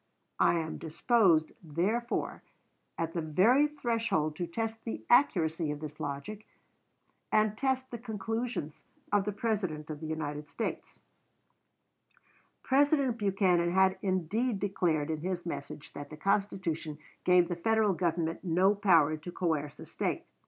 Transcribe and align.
I 0.39 0.55
am 0.55 0.79
disposed, 0.79 1.51
therefore, 1.61 2.41
at 2.97 3.13
the 3.13 3.21
very 3.21 3.67
threshold 3.67 4.35
to 4.37 4.47
test 4.47 4.83
the 4.83 5.05
accuracy 5.11 5.69
of 5.69 5.79
this 5.79 5.99
logic, 5.99 6.47
and 7.31 7.55
test 7.55 7.91
the 7.91 7.99
conclusions 7.99 8.81
of 9.11 9.25
the 9.25 9.31
President 9.31 9.91
of 9.91 9.99
the 9.99 10.07
United 10.07 10.47
States." 10.49 10.99
"Mr. 12.65 13.15
Buchanan's 13.15 13.19
Administration," 13.19 13.19
p. 13.19 13.19
126. 13.19 13.19
President 13.19 13.19
Buchanan 13.19 13.71
had 13.73 13.97
indeed 14.01 14.59
declared 14.59 15.11
in 15.11 15.21
his 15.21 15.45
message 15.45 15.93
that 15.93 16.09
the 16.09 16.17
Constitution 16.17 16.97
gave 17.23 17.47
the 17.47 17.55
Federal 17.55 17.93
Government 17.93 18.43
no 18.43 18.73
power 18.73 19.17
to 19.17 19.31
coerce 19.31 19.77
a 19.77 19.85
State. 19.85 20.25